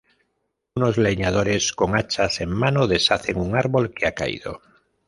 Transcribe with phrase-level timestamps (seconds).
[0.73, 4.59] Unos leñadores, con hachas en mano, deshacen un árbol que ha caído.